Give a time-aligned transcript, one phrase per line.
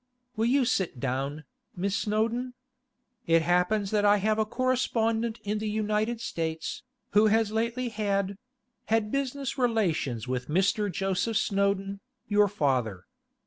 [0.35, 1.43] 'Will you sit down,
[1.75, 2.55] Miss Snowdon?
[3.27, 6.81] It happens that I have a correspondent in the United States,
[7.11, 10.91] who has lately had—had business relations with Mr.
[10.91, 13.05] Joseph Snowdon, your father.